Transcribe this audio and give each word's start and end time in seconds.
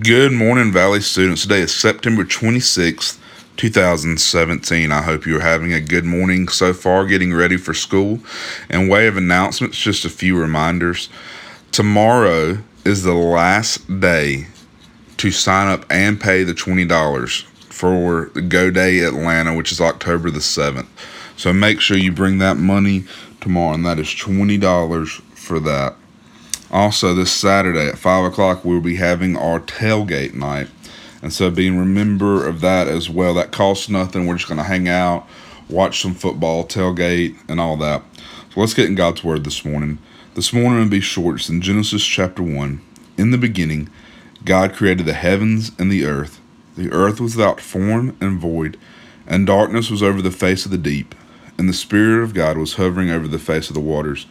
Good 0.00 0.32
morning, 0.32 0.70
Valley 0.70 1.00
students. 1.00 1.42
Today 1.42 1.60
is 1.60 1.74
September 1.74 2.22
26th, 2.22 3.18
2017. 3.56 4.92
I 4.92 5.02
hope 5.02 5.26
you're 5.26 5.40
having 5.40 5.72
a 5.72 5.80
good 5.80 6.04
morning 6.04 6.46
so 6.46 6.72
far, 6.72 7.04
getting 7.04 7.34
ready 7.34 7.56
for 7.56 7.74
school. 7.74 8.20
And 8.68 8.88
way 8.88 9.08
of 9.08 9.16
announcements, 9.16 9.76
just 9.78 10.04
a 10.04 10.10
few 10.10 10.38
reminders. 10.38 11.08
Tomorrow 11.72 12.58
is 12.84 13.02
the 13.02 13.14
last 13.14 14.00
day 14.00 14.46
to 15.16 15.30
sign 15.32 15.66
up 15.66 15.84
and 15.90 16.20
pay 16.20 16.44
the 16.44 16.54
$20 16.54 17.42
for 17.72 18.26
Go 18.26 18.70
Day 18.70 19.00
Atlanta, 19.00 19.56
which 19.56 19.72
is 19.72 19.80
October 19.80 20.30
the 20.30 20.38
7th. 20.38 20.86
So 21.36 21.52
make 21.52 21.80
sure 21.80 21.96
you 21.96 22.12
bring 22.12 22.38
that 22.38 22.56
money 22.56 23.04
tomorrow, 23.40 23.74
and 23.74 23.86
that 23.86 23.98
is 23.98 24.08
$20 24.08 25.08
for 25.34 25.58
that. 25.60 25.96
Also, 26.70 27.14
this 27.14 27.32
Saturday 27.32 27.88
at 27.88 27.98
5 27.98 28.24
o'clock, 28.24 28.64
we'll 28.64 28.80
be 28.80 28.96
having 28.96 29.36
our 29.36 29.58
tailgate 29.58 30.34
night. 30.34 30.68
And 31.22 31.32
so, 31.32 31.50
being 31.50 31.78
remember 31.78 32.46
of 32.46 32.60
that 32.60 32.88
as 32.88 33.08
well. 33.08 33.34
That 33.34 33.52
costs 33.52 33.88
nothing. 33.88 34.26
We're 34.26 34.36
just 34.36 34.48
going 34.48 34.58
to 34.58 34.64
hang 34.64 34.86
out, 34.86 35.26
watch 35.68 36.02
some 36.02 36.14
football, 36.14 36.64
tailgate, 36.64 37.36
and 37.48 37.58
all 37.58 37.76
that. 37.78 38.02
So, 38.52 38.60
let's 38.60 38.74
get 38.74 38.86
in 38.86 38.94
God's 38.94 39.24
Word 39.24 39.44
this 39.44 39.64
morning. 39.64 39.98
This 40.34 40.52
morning 40.52 40.78
will 40.80 40.88
be 40.88 41.00
short. 41.00 41.36
It's 41.36 41.48
in 41.48 41.62
Genesis 41.62 42.04
chapter 42.04 42.42
1. 42.42 42.80
In 43.16 43.30
the 43.30 43.38
beginning, 43.38 43.88
God 44.44 44.74
created 44.74 45.06
the 45.06 45.14
heavens 45.14 45.72
and 45.78 45.90
the 45.90 46.04
earth. 46.04 46.40
The 46.76 46.92
earth 46.92 47.20
was 47.20 47.34
without 47.34 47.60
form 47.60 48.16
and 48.20 48.38
void, 48.38 48.78
and 49.26 49.46
darkness 49.46 49.90
was 49.90 50.02
over 50.02 50.22
the 50.22 50.30
face 50.30 50.64
of 50.64 50.70
the 50.70 50.78
deep, 50.78 51.14
and 51.56 51.68
the 51.68 51.72
Spirit 51.72 52.22
of 52.22 52.34
God 52.34 52.56
was 52.56 52.74
hovering 52.74 53.10
over 53.10 53.26
the 53.26 53.40
face 53.40 53.68
of 53.68 53.74
the 53.74 53.80
waters. 53.80 54.26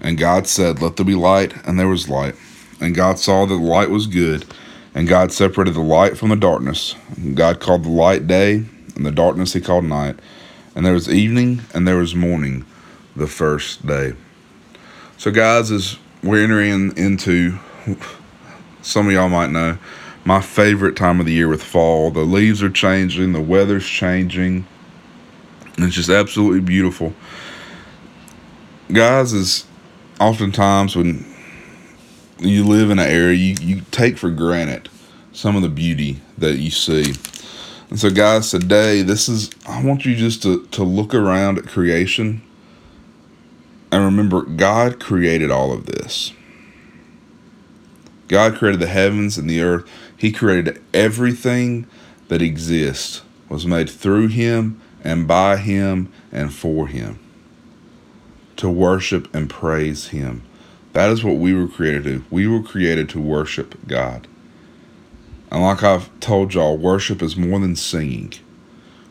And 0.00 0.16
God 0.18 0.46
said, 0.46 0.80
Let 0.80 0.96
there 0.96 1.06
be 1.06 1.14
light, 1.14 1.54
and 1.66 1.78
there 1.78 1.88
was 1.88 2.08
light. 2.08 2.34
And 2.80 2.94
God 2.94 3.18
saw 3.18 3.44
that 3.44 3.54
the 3.54 3.60
light 3.60 3.90
was 3.90 4.06
good, 4.06 4.46
and 4.94 5.06
God 5.06 5.32
separated 5.32 5.74
the 5.74 5.80
light 5.80 6.16
from 6.16 6.30
the 6.30 6.36
darkness. 6.36 6.94
And 7.16 7.36
God 7.36 7.60
called 7.60 7.84
the 7.84 7.90
light 7.90 8.26
day, 8.26 8.64
and 8.96 9.06
the 9.06 9.10
darkness 9.10 9.52
he 9.52 9.60
called 9.60 9.84
night. 9.84 10.18
And 10.74 10.86
there 10.86 10.94
was 10.94 11.08
evening, 11.08 11.62
and 11.74 11.86
there 11.86 11.96
was 11.96 12.14
morning, 12.14 12.64
the 13.14 13.26
first 13.26 13.86
day. 13.86 14.14
So, 15.18 15.30
guys, 15.30 15.70
as 15.70 15.98
we're 16.22 16.42
entering 16.42 16.96
into, 16.96 17.58
some 18.82 19.06
of 19.06 19.12
y'all 19.12 19.28
might 19.28 19.50
know, 19.50 19.78
my 20.24 20.40
favorite 20.40 20.96
time 20.96 21.20
of 21.20 21.26
the 21.26 21.32
year 21.32 21.48
with 21.48 21.62
fall. 21.62 22.10
The 22.10 22.20
leaves 22.20 22.62
are 22.62 22.70
changing, 22.70 23.32
the 23.32 23.40
weather's 23.40 23.86
changing. 23.86 24.66
It's 25.78 25.94
just 25.94 26.10
absolutely 26.10 26.60
beautiful. 26.60 27.14
Guys, 28.92 29.32
is 29.32 29.66
oftentimes 30.20 30.94
when 30.94 31.24
you 32.38 32.64
live 32.64 32.90
in 32.90 32.98
an 32.98 33.08
area, 33.08 33.34
you, 33.34 33.56
you 33.60 33.82
take 33.90 34.18
for 34.18 34.30
granted 34.30 34.88
some 35.32 35.56
of 35.56 35.62
the 35.62 35.68
beauty 35.68 36.20
that 36.38 36.58
you 36.58 36.70
see. 36.70 37.14
And 37.88 37.98
so, 37.98 38.10
guys, 38.10 38.50
today, 38.50 39.02
this 39.02 39.28
is, 39.28 39.50
I 39.66 39.82
want 39.82 40.04
you 40.04 40.14
just 40.14 40.42
to, 40.42 40.66
to 40.66 40.84
look 40.84 41.14
around 41.14 41.58
at 41.58 41.66
creation 41.66 42.42
and 43.90 44.04
remember 44.04 44.42
God 44.42 45.00
created 45.00 45.50
all 45.50 45.72
of 45.72 45.86
this. 45.86 46.32
God 48.28 48.54
created 48.54 48.80
the 48.80 48.86
heavens 48.86 49.36
and 49.36 49.50
the 49.50 49.60
earth. 49.60 49.90
He 50.16 50.30
created 50.30 50.80
everything 50.94 51.86
that 52.28 52.40
exists 52.40 53.22
was 53.48 53.66
made 53.66 53.90
through 53.90 54.28
him 54.28 54.80
and 55.02 55.26
by 55.26 55.56
him 55.56 56.12
and 56.30 56.54
for 56.54 56.86
him 56.86 57.18
to 58.60 58.68
worship 58.68 59.34
and 59.34 59.48
praise 59.48 60.08
Him. 60.08 60.42
That 60.92 61.10
is 61.10 61.24
what 61.24 61.36
we 61.36 61.54
were 61.54 61.68
created 61.68 62.04
to. 62.04 62.24
We 62.30 62.46
were 62.46 62.62
created 62.62 63.08
to 63.10 63.20
worship 63.20 63.86
God. 63.86 64.26
And 65.50 65.62
like 65.62 65.82
I've 65.82 66.08
told 66.20 66.54
y'all, 66.54 66.76
worship 66.76 67.22
is 67.22 67.36
more 67.36 67.58
than 67.58 67.74
singing. 67.74 68.34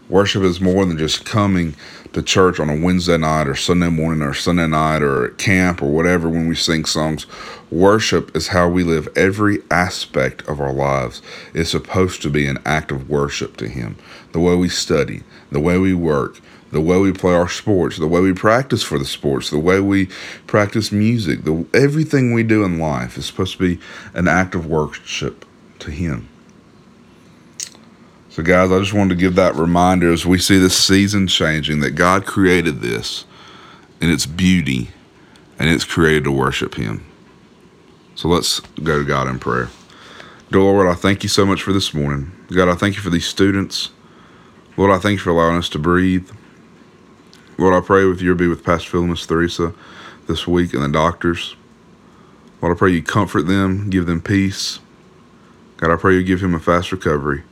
Worship 0.09 0.41
is 0.41 0.59
more 0.59 0.87
than 0.87 0.97
just 0.97 1.23
coming 1.23 1.75
to 2.13 2.23
church 2.23 2.59
on 2.59 2.67
a 2.67 2.83
Wednesday 2.83 3.17
night 3.17 3.47
or 3.47 3.55
Sunday 3.55 3.89
morning 3.89 4.23
or 4.23 4.33
Sunday 4.33 4.65
night 4.65 5.03
or 5.03 5.25
at 5.27 5.37
camp 5.37 5.83
or 5.83 5.91
whatever 5.91 6.27
when 6.27 6.47
we 6.47 6.55
sing 6.55 6.83
songs. 6.85 7.27
Worship 7.69 8.35
is 8.35 8.47
how 8.47 8.67
we 8.67 8.83
live 8.83 9.07
every 9.15 9.59
aspect 9.69 10.41
of 10.47 10.59
our 10.59 10.73
lives. 10.73 11.21
It's 11.53 11.69
supposed 11.69 12.23
to 12.23 12.31
be 12.31 12.47
an 12.47 12.57
act 12.65 12.91
of 12.91 13.07
worship 13.07 13.55
to 13.57 13.67
Him. 13.67 13.97
The 14.31 14.39
way 14.39 14.55
we 14.55 14.67
study, 14.67 15.21
the 15.51 15.59
way 15.59 15.77
we 15.77 15.93
work, 15.93 16.41
the 16.71 16.81
way 16.81 16.97
we 16.97 17.13
play 17.13 17.35
our 17.35 17.49
sports, 17.49 17.99
the 17.99 18.07
way 18.07 18.19
we 18.19 18.33
practice 18.33 18.81
for 18.81 18.97
the 18.97 19.05
sports, 19.05 19.51
the 19.51 19.59
way 19.59 19.79
we 19.79 20.07
practice 20.47 20.91
music, 20.91 21.43
the 21.43 21.67
everything 21.71 22.33
we 22.33 22.41
do 22.41 22.63
in 22.63 22.79
life 22.79 23.15
is 23.15 23.27
supposed 23.27 23.59
to 23.59 23.75
be 23.75 23.79
an 24.15 24.27
act 24.27 24.55
of 24.55 24.65
worship 24.65 25.45
to 25.77 25.91
Him. 25.91 26.29
So, 28.39 28.43
guys, 28.43 28.71
I 28.71 28.79
just 28.79 28.93
wanted 28.93 29.15
to 29.15 29.19
give 29.19 29.35
that 29.35 29.55
reminder 29.55 30.13
as 30.13 30.25
we 30.25 30.39
see 30.39 30.57
this 30.57 30.77
season 30.77 31.27
changing 31.27 31.81
that 31.81 31.91
God 31.91 32.25
created 32.25 32.79
this 32.79 33.25
in 33.99 34.09
its 34.09 34.25
beauty 34.25 34.91
and 35.59 35.69
it's 35.69 35.83
created 35.83 36.23
to 36.23 36.31
worship 36.31 36.75
Him. 36.75 37.03
So, 38.15 38.29
let's 38.29 38.61
go 38.81 38.99
to 38.99 39.03
God 39.03 39.27
in 39.27 39.39
prayer. 39.39 39.67
Dear 40.53 40.61
Lord, 40.61 40.87
I 40.87 40.93
thank 40.93 41.21
you 41.21 41.27
so 41.27 41.45
much 41.45 41.61
for 41.61 41.73
this 41.73 41.93
morning. 41.93 42.31
God, 42.49 42.69
I 42.69 42.75
thank 42.75 42.95
you 42.95 43.01
for 43.01 43.09
these 43.09 43.27
students. 43.27 43.89
Lord, 44.77 44.91
I 44.91 44.99
thank 44.99 45.17
you 45.17 45.23
for 45.23 45.31
allowing 45.31 45.57
us 45.57 45.67
to 45.71 45.77
breathe. 45.77 46.31
Lord, 47.57 47.73
I 47.73 47.85
pray 47.85 48.05
with 48.05 48.21
you 48.21 48.33
be 48.35 48.47
with 48.47 48.63
Pastor 48.63 48.89
Phil 48.89 49.01
and 49.01 49.09
Miss 49.09 49.25
Theresa 49.25 49.73
this 50.27 50.47
week 50.47 50.73
and 50.73 50.81
the 50.81 50.87
doctors. 50.87 51.57
Lord, 52.61 52.73
I 52.73 52.79
pray 52.79 52.91
you 52.91 53.03
comfort 53.03 53.47
them, 53.47 53.89
give 53.89 54.05
them 54.05 54.21
peace. 54.21 54.79
God, 55.75 55.91
I 55.91 55.97
pray 55.97 56.15
you 56.15 56.23
give 56.23 56.41
him 56.41 56.55
a 56.55 56.59
fast 56.61 56.93
recovery. 56.93 57.43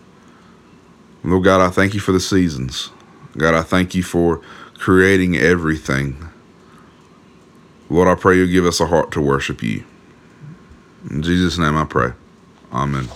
Lord 1.27 1.43
God, 1.43 1.59
I 1.59 1.69
thank 1.69 1.93
you 1.93 1.99
for 1.99 2.13
the 2.13 2.21
seasons. 2.21 2.89
God, 3.37 3.53
I 3.53 3.61
thank 3.61 3.93
you 3.93 4.01
for 4.01 4.41
creating 4.75 5.35
everything. 5.35 6.29
Lord, 7.89 8.07
I 8.07 8.15
pray 8.15 8.37
you 8.37 8.47
give 8.47 8.65
us 8.65 8.79
a 8.79 8.85
heart 8.85 9.11
to 9.11 9.21
worship 9.21 9.61
you. 9.61 9.83
In 11.09 11.21
Jesus' 11.21 11.57
name 11.57 11.75
I 11.75 11.83
pray. 11.83 12.13
Amen. 12.71 13.09